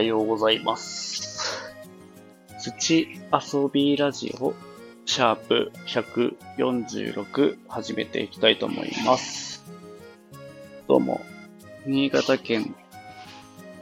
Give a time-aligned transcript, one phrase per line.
[0.00, 1.74] はようございます。
[2.58, 4.54] 土遊びラジオ、
[5.04, 9.62] シャープ146始めていきたいと思います。
[10.88, 11.20] どうも、
[11.84, 12.74] 新潟県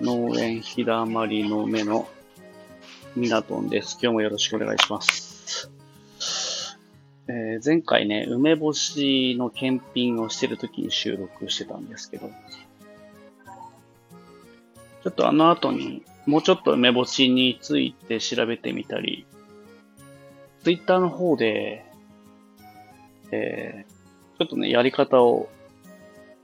[0.00, 2.08] 農園ひだまりの目の
[3.14, 3.96] ミナトンです。
[4.02, 5.70] 今日もよろしくお願いします。
[7.28, 12.28] えー前回ね、梅干しの検品をしてる時に収録してたんですけど、
[15.04, 19.24] ちょっとあの後にもうちょっと梅干しについて調べてみたり、
[20.62, 21.86] ツイッターの方で、
[23.30, 23.98] えー
[24.36, 25.48] ちょっとね、やり方を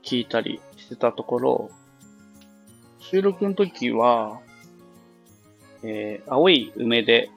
[0.03, 1.71] 聞いたりしてたところ、
[2.99, 4.39] 収録の時は、
[5.83, 7.29] えー青い梅で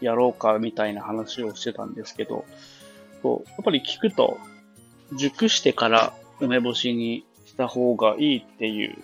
[0.00, 2.44] やろうかみたいな話をしてたんですけど、
[3.24, 4.38] こうやっぱり聞くと、
[5.16, 8.96] 熟してから梅干しにした方がいいっていう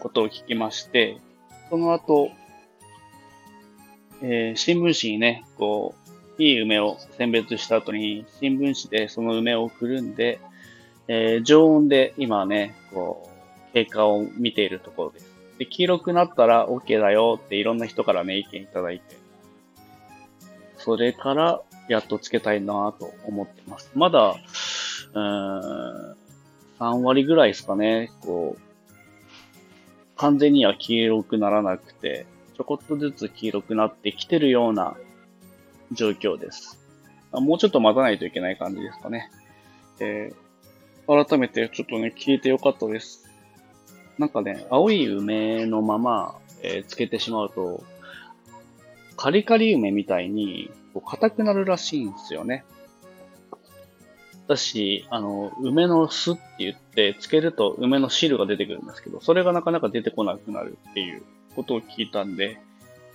[0.00, 1.16] ことを聞きまして、
[1.72, 2.30] その後、
[4.20, 5.94] えー新聞紙にね、こ
[6.38, 10.38] う、いい梅を選別した後に、新聞紙でその梅をくるんで、
[11.08, 13.30] えー常温で今ね、こ
[13.70, 15.32] う、経過を見ているところです。
[15.60, 19.16] で、黄色くなったら OK だよっていろんな人からね、意見いただいて、
[20.76, 23.90] それからやっとつけたいなと思ってます。
[23.94, 24.36] まだ、
[25.14, 26.16] うーん、
[26.78, 28.71] 3割ぐらいですかね、こう、
[30.22, 34.96] 完全には黄色くならなくて、ちょこっとずつ黄色くなってきてるような
[35.90, 36.78] 状況です。
[37.32, 39.30] もうちょっと待たないといけない感じですかね。
[39.98, 40.42] えー
[41.08, 43.28] 改めてちょっとね、聞いてよかったです。
[44.16, 47.82] なんかね、青い梅のまま、えーつけてしまうと、
[49.16, 52.64] カリカリ梅みたいに、こう硬くなるらしいんですよね。
[54.52, 61.22] だし、あの、梅の巣って言って、つけると梅の汁が出てくるんですけど、それがなかなか出てこなくなるっていう
[61.56, 62.58] ことを聞いたんで、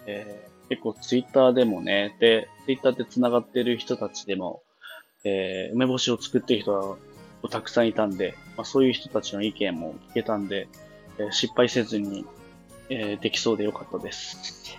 [0.06, 4.64] えー結構ツイッターでもね、で、ツイッターで繋がってる人たちでも、
[5.24, 7.00] えー梅干しを作ってる人
[7.42, 10.68] がたくさんいたんで、まあ、そういう人たちの意見も聞けたんで、
[11.20, 12.26] えー失敗せずに、
[12.90, 14.78] えーできそうでよかったです。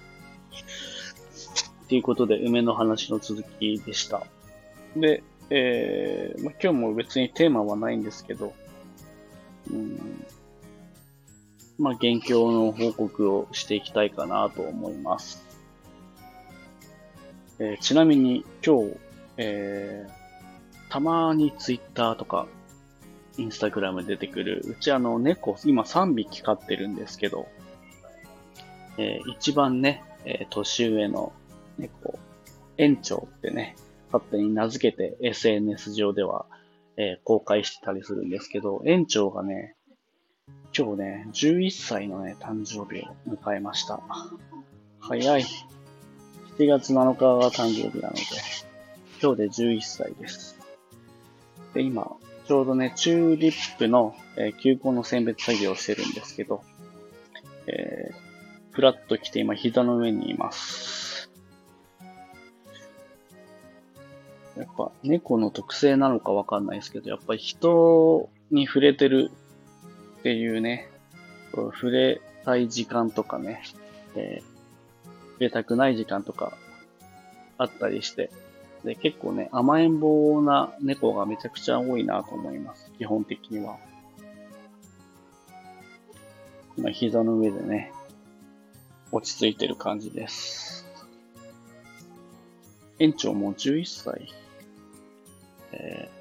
[1.88, 4.26] ということで、梅の話の続きでした。
[4.94, 8.52] で、えーまあ、今日も別にテーマはないんですけど、
[9.70, 10.24] うん、
[11.78, 15.44] まあ、現況の報告をしていきたいかなと思います。
[17.60, 18.96] えーちなみに今日、
[19.36, 20.18] えー
[20.90, 22.46] たまにツイッターとか、
[23.36, 27.46] インスタグラム出てくる、うちあの猫、今3匹飼ってるんですけど、
[28.96, 31.32] えー一番ね、えー年上の
[31.78, 32.18] 猫、
[32.78, 33.76] 園長ってね、
[34.12, 36.46] 勝手に名付けて SNS 上では、
[36.96, 39.76] えー公開してたりするんですけど、園長がね、
[40.76, 44.00] 今日ね、11歳のね、誕生日を迎えました。
[45.00, 45.42] 早い。
[46.58, 48.22] 7月7日が誕生日なので、
[49.22, 50.58] 今日で11歳です。
[51.74, 56.62] で、今、ちょうどね、チューリップの、えー球根の選別作業をしてるんですけど、
[57.66, 58.14] えー、
[58.72, 60.97] ふらっと来て今膝の上にいます。
[64.58, 69.30] やっぱ猫の特性なのかわかんないですけど、やっぱり人に触れてる
[70.20, 70.88] っていうね、
[71.54, 73.62] 触れたい時間とかね、
[74.16, 74.58] えー
[75.38, 76.52] 触れたくない時間とか
[77.58, 78.30] あったりして、
[78.84, 82.90] で、結構ね、甘えん坊な猫がめちゃくちゃ多いなと思います。
[82.98, 83.76] 基本的には。
[86.76, 87.92] 今、膝の上でね、
[89.12, 90.88] 落ち着いてる感じです。
[92.98, 94.28] 園長も11歳。
[95.72, 96.18] えー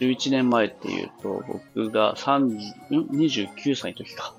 [0.00, 2.54] 11年前っていうと、僕が30、
[2.94, 4.34] ん？29歳の時か。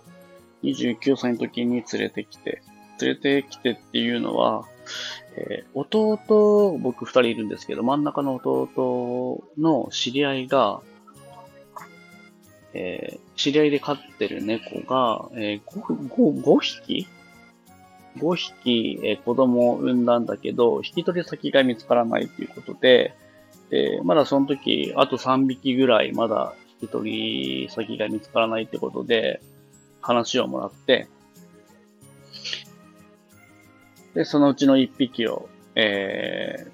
[0.64, 2.64] 29歳の時に連れてきて、
[3.00, 4.66] 連れてきてっていうのは、
[5.36, 10.82] えー弟、僕二人いるんですけど、真ん中の弟の知り合いが、
[12.74, 17.08] えー知り合いで飼ってる猫が、えー、5, 5, 匹
[18.18, 23.16] ?5 匹、えー子供を産んだんだけど、引き取り先が見つからないということ、で、
[24.04, 29.42] まだその時、あと3匹ぐらいまだ引き取り先が見つからないってことで、
[30.02, 31.08] 話をもらって、
[34.14, 36.68] で、そのうちの1匹を、え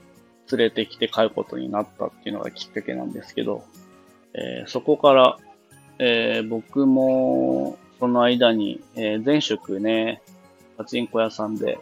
[0.48, 3.64] ー、連れてきて飼うことになったっていうのがきっかけなんですけど、
[4.34, 5.38] えーそこから、
[6.00, 10.22] えー僕も、その間に、えー前職ね、
[10.78, 11.80] パチンコ屋さんで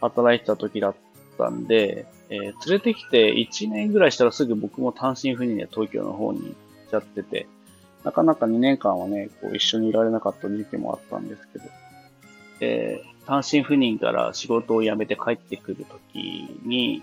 [0.00, 0.94] 働いてた時だっ
[1.36, 6.52] たんで、えー連れてきて1年ぐらいしたらすぐ僕も単身赴任で東京の方に行っ
[6.90, 7.46] ちゃってて、
[8.04, 11.64] なかなか2年間はね、こう一緒にいられなかった時期もあったんですけど、
[12.60, 16.16] えー単身赴任から仕事を辞めて帰ってくるとき
[16.64, 17.02] に、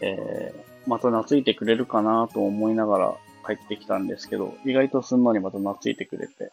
[0.00, 3.14] えー、また懐いてくれるかなと思いながら
[3.46, 6.50] 帰ってきたんですけど、意外とすんなりまた懐いてくれて。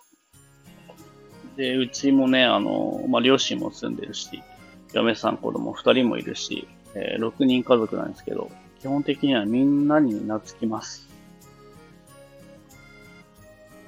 [1.56, 4.44] で、うちもね、あの、まあ、両親も住んでるし、
[4.92, 8.50] 嫁さん子供2人もいるし、えー、6人家族なんですけど、
[8.80, 11.08] 基本的にはみんなに懐きます。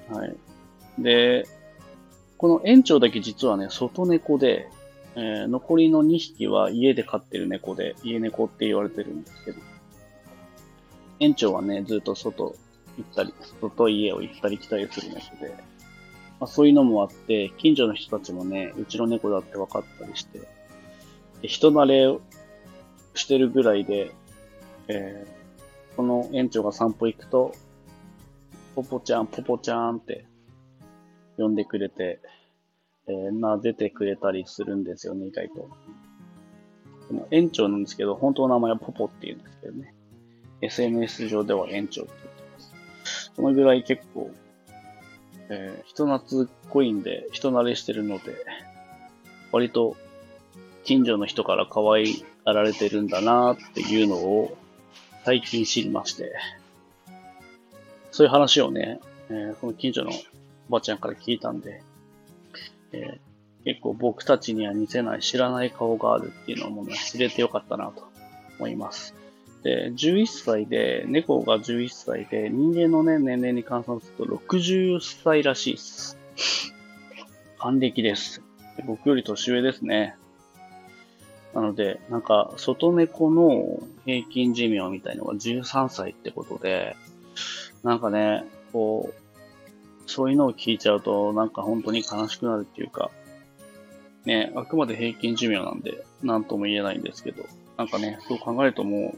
[0.10, 0.36] はい。
[1.00, 1.48] で、
[2.38, 4.68] この園長だけ実はね、外猫で、
[5.16, 9.60] えー、残りの2匹は家で飼ってる猫で、家猫って言われてるんですけど、
[11.20, 12.56] 園長はね、ずっと外
[12.98, 15.54] 行ったり、外家を行ったり来たりする猫で、
[16.40, 20.40] まあ、そういうのもあって、近所の人たちもね、うちの猫だって分かったりして、
[21.42, 22.08] で人慣れ
[23.14, 24.12] してるぐらいで、
[24.88, 27.54] えー、この園長が散歩行くと、
[28.76, 30.26] ポポちゃん、ポポちゃんって
[31.38, 32.20] 呼んでくれて、
[33.08, 35.70] えー、撫でてくれたりするんですよね、意外と。
[37.10, 39.94] でも園長なんですけど、本当の名前はポポって言うんですけどね。
[40.62, 42.60] SNS 上では園長って言ってま
[43.06, 43.32] す。
[43.36, 44.32] そのぐらい結構、
[45.50, 48.46] えー、人懐っこいんで、人慣れしてるので、
[49.52, 49.98] 割と
[50.84, 54.58] 近所の人から可愛いがられてるんだなっていうのを
[55.26, 56.34] 最近知りまして、
[58.12, 59.00] そういう話をね、
[59.30, 60.12] えー、この近所の
[60.70, 61.82] おばちゃんから聞いたんで、
[62.92, 68.04] えー、結構僕たちには似せない知らない顔があるっていうのもね、知れてよかったなと
[68.60, 69.16] 思います。
[69.64, 76.18] で、11歳で、猫が11歳で、人間のね、年齢に換算すると60歳らしいです。
[77.60, 78.42] 還暦です。
[78.86, 80.16] 僕より年上ですね。
[81.54, 86.96] なので、なんか、外猫の平均寿命みたいのが13歳ってことで、
[87.84, 93.12] なんかね、こう、そういうのを聞いちゃうと、なんか本当に悲しくなるっていうか、
[94.26, 97.44] ね、あくまで平均寿命なんで、なんとも言えないんですけど、
[97.78, 99.16] なんかね、そう考えるとも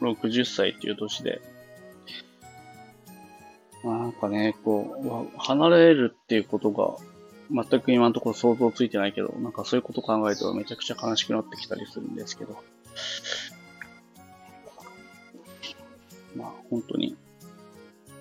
[0.00, 1.40] う、60歳っていう年で、
[3.84, 6.96] なんかね、こう、離れるっていうことが
[7.50, 12.56] 全く今のところ想像ついてないけど、なんかそういうこと考えるとめちゃくちゃ悲しくなってきたりするんですけど。
[16.36, 17.16] まあ本当に、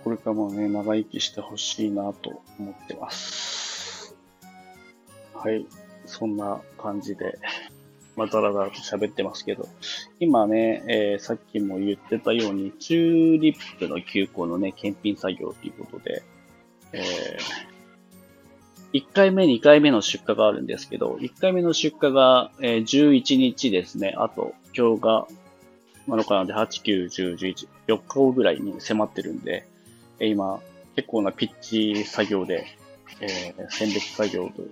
[0.03, 4.15] これからもね、長生きしてほしいなと思ってます。
[5.33, 5.65] はい。
[6.05, 7.39] そんな感じで、
[8.15, 9.67] まあ、だらだらと喋ってますけど、
[10.19, 16.23] 今ね、えー、さっきも言ってたように、チューリップの休校のね、検品作業ということで、
[16.93, 17.74] えー
[18.95, 24.13] 1回目、2回目の出荷があるんですけど、1回目の出荷が、えー、11日ですね。
[24.15, 25.27] あと、今日が
[26.07, 29.67] 7日なんで、8、9、10、11、4日後ぐらいに迫ってるんで、
[30.21, 30.61] えー、今、
[30.95, 32.67] 結構なピッチ作業で、
[33.19, 34.63] えー、選別作業と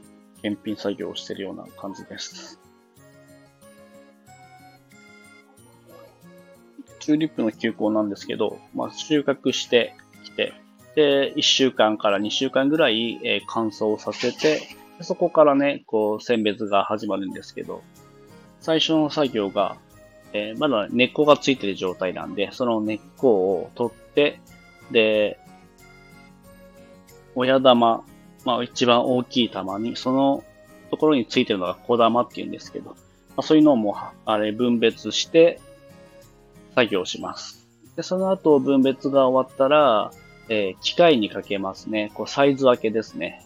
[0.42, 2.62] 検品作業をしてるような感じです。
[7.02, 9.98] チューリップの休校なんですけど、まあ、収穫して、
[10.96, 14.62] で、1週間から2週間ぐらい、えー、乾燥させて、
[15.02, 17.82] そこからね、こう、選別が始まるんですけど、
[18.60, 19.78] 最初の作業が、
[20.34, 24.40] えー、まだ根っこがついてる状態なんで、その根っこを取って、
[24.92, 25.40] で、
[27.36, 28.04] 親玉、
[28.46, 30.44] まあ一番大きい玉に、その
[30.92, 32.96] ところについてるのが小玉って言うんですけど、ま
[33.38, 35.60] あ、そういうのも、あれ、分別して、
[36.76, 37.68] 作業します。
[37.96, 40.12] で、その後分別が終わったら、
[40.50, 42.12] えー、機械にかけますね。
[42.14, 43.46] こうサイズ分けですね。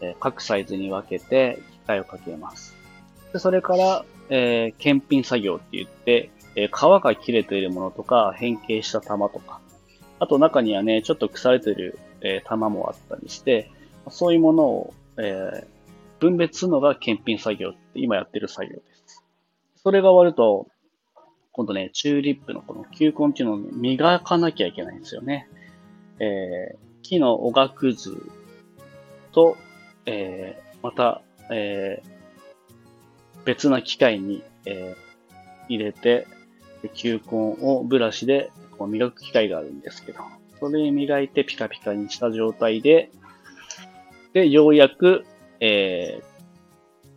[0.00, 2.76] えー、各サイズに分けて機械をかけます。
[3.32, 9.60] でそれから、えー、検品作業って言って、えー、皮が切れているものとか、変形した玉とか、
[10.18, 13.70] あと中にはね、ちょっと腐れてる、えー、玉もあったりして、
[14.10, 15.66] そういうものを、えー、
[16.18, 19.24] 分別するのが検品作業って今やってる作業です。
[19.76, 20.66] それが終わると、
[21.52, 25.48] 今度ね、チューリップのこの球根っていうのを磨かなきゃいけないんですよね。
[26.20, 28.30] えー、木のおがくず
[29.32, 29.56] と、
[30.06, 36.26] えー、また、えー、別な機械に、えー、入れて、
[36.94, 40.20] 球根をブラシでこう磨く機械があるんですけど、
[40.60, 43.10] それ磨いてピカピカにした状態で、
[44.32, 45.24] で、ようやく、
[45.60, 46.24] えー、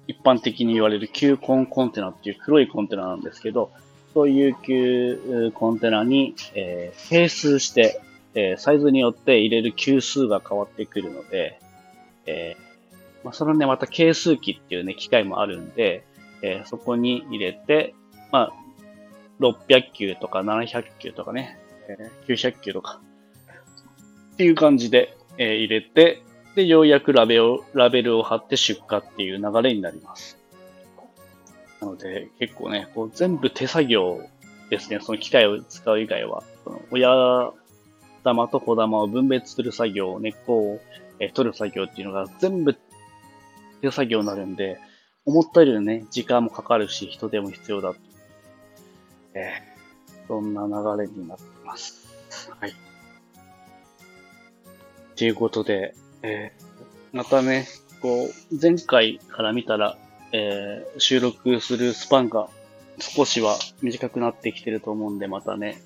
[0.07, 3.71] 一般的に言われる球根コンテナっていう黒いコンテナなんですけど、
[4.13, 8.01] そういう球コンテナに、えー、整数して、
[8.33, 11.59] えー、サイズによって入れる級数が変わってくるので、
[12.25, 16.05] えー、まあ、そのね、また係数機っていうね、機械もあるんで、
[16.41, 17.93] えー、そこに入れて、
[18.31, 18.53] まあ、
[19.39, 21.97] 600球とか700球とかね、え
[22.27, 23.01] 900球とか、
[24.33, 26.21] っていう感じで、え入れて、
[26.55, 30.37] で、ようやくラベを、ラベルを貼って出荷っていう流れになります。
[31.79, 34.21] なので、結構ね、こう全部手作業
[34.69, 34.99] ですね。
[35.01, 36.43] その機械を使う以外は。
[36.63, 37.09] その親
[38.23, 40.81] 玉と小玉を分別する作業、根っこを、
[41.19, 42.75] え取る作業っていうのが全部
[43.81, 44.79] 手作業になるんで、
[45.25, 47.93] 思ったよりね、時間もかかるし、人手も必要だ
[49.33, 52.51] えー、そんな流れになってます。
[52.59, 52.73] はい。
[55.15, 57.67] ということで、えー、またね、
[58.01, 59.97] こう、前回から見たら、
[60.31, 62.49] えー、収録するスパンが
[62.99, 65.81] 少しは短くなってきてると思うんで、またね、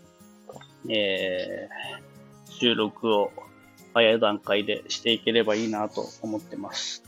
[0.89, 2.04] えー、
[2.59, 3.31] 収録を
[3.93, 7.03] 早い段階でしていければいいなと思ってます。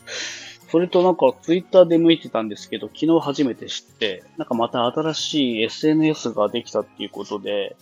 [0.69, 7.75] それとなんかツイッターで向いてたんですけど、昨日初めて知って、なんかまた新しい SNS ができたっていうことで、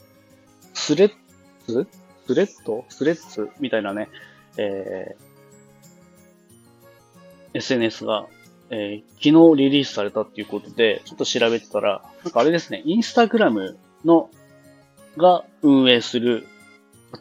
[0.74, 1.12] スレッ
[1.68, 1.88] ズ？
[2.28, 2.86] スレッド？
[2.90, 3.50] スレッズ？
[3.60, 4.10] みたいなね、
[4.58, 8.28] えー、SNS が、
[8.70, 14.30] えー、昨日リリースされたっていうことで、ちょっと調べてたら、なんかあれですね、インスタグラムの、
[15.18, 16.48] が運営する、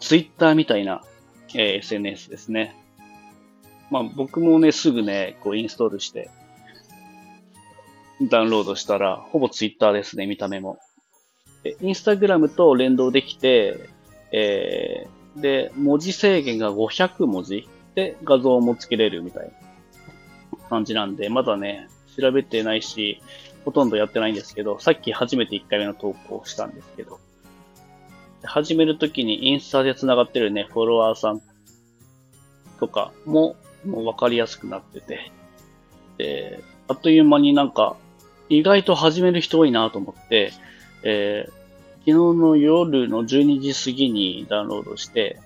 [0.00, 1.03] ツイッターみたいな、
[1.55, 2.76] えー、SNS ですね。
[3.91, 6.31] まあ僕もね、すぐね、こうインストールして、
[8.23, 10.79] ダウンロードしたら、ほぼツイッターですね、見た目も。
[11.62, 13.88] で、インスタグラムと連動できて、
[14.33, 19.53] えー、で、文字制限が500文字で画像もつけれるみたい
[20.53, 21.88] な感じなんで、まだね、
[22.19, 23.21] 調べてないし、
[23.64, 27.19] ほとんどやってないんですけど、さっき初めて1回目の投稿したんですけど、
[28.44, 31.42] 始めるときにインスタで繋がってるね、フォロワーさん
[32.78, 35.32] とかももう分かりやすくなってて、
[36.18, 37.96] で、あっという間になんか、
[38.48, 40.52] 意外と始める人多いなと思って、
[41.02, 41.52] えー、
[42.00, 45.40] 昨日の夜の12時過ぎにダウンロードして、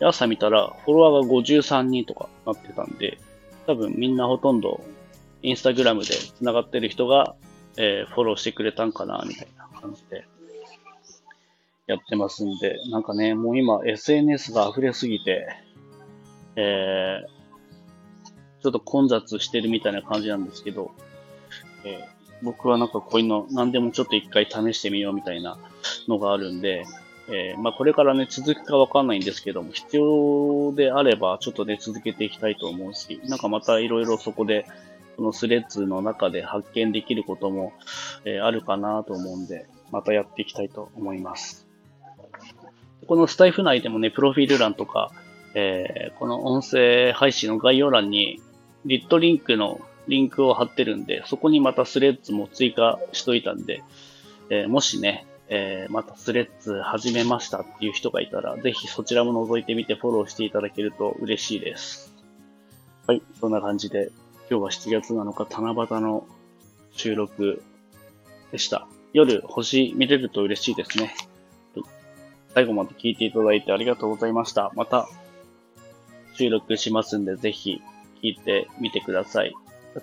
[0.00, 3.18] 朝見たらフォロワーが53人とかなってたんで、
[3.66, 4.84] 多分みんなほとんど
[5.42, 7.34] インスタグラムで繋がってる人が、
[7.76, 10.26] えー、フォローしてくれたんかな、みたいな感じで。
[11.86, 15.48] やってますんで、なんかね、もう今 SNS が溢れすぎて、
[16.56, 20.92] えー、ちょっと混雑してるみたいな感じなんですけど、
[21.84, 25.58] えー、僕はなんかこういうの何でもちょっと一回試してみようみたいな
[26.08, 26.86] のがあるんで、
[27.28, 34.66] えー、まあこれからね、続くかわかんないんですけども、必要であればちょっとね、続けていきたいと思うし、なんかまたいろいろそこで、
[35.16, 37.72] このスレッズの中で発見できることも、
[38.24, 41.63] えー、あるかなと思うんで、またやっていきたいと思います。
[43.06, 45.12] このスタイフ内でもね、プロフィール欄とか、
[45.54, 48.40] えー、この音声配信の概要欄に
[48.84, 53.82] リットリンクのリンクを貼ってるんで、そこにまたスレッズも追加しといたんで、
[54.50, 62.12] えー、もしね、えー、またスレッズ始めましたっていう人がいたら、ぜひそちらも覗いてみてフォローしていただけると嬉しいです。
[63.06, 64.10] はい、そんな感じで、
[64.50, 66.26] 今日は7月7日七夕の
[66.92, 67.62] 収録
[68.52, 68.86] でした。
[69.12, 71.14] 夜星見れると嬉しいですね。
[72.54, 74.70] 最後まで聞いていただいてありがとうございました。
[74.74, 75.08] また
[76.34, 77.82] 収録しますんで、ぜひ
[78.22, 79.52] 聞いてみてください。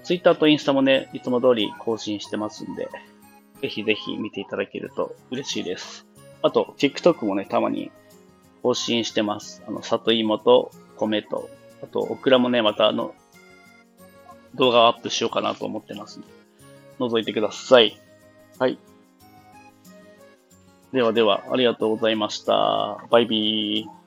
[0.03, 2.89] ツイッターとインスタもね、いつも通り更新してますんで、
[3.61, 6.07] ぜひぜひ見ていただけると嬉しいです。
[6.41, 7.91] あと、TikTok もね、たまに
[8.63, 9.63] 更新してます。
[9.67, 11.49] あの、里芋と米と、
[11.83, 13.13] あと、オクラもね、またあの、
[14.55, 16.27] 動画をアップしようかなと思ってますんで、
[16.99, 17.97] 覗いてください。
[18.59, 18.77] はい。
[20.93, 23.05] ではでは、ありがとうございました。
[23.09, 24.00] バイビー。